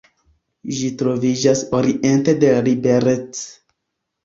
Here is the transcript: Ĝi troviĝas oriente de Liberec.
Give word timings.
Ĝi 0.77 0.89
troviĝas 1.01 1.61
oriente 1.81 2.37
de 2.41 2.51
Liberec. 2.71 3.45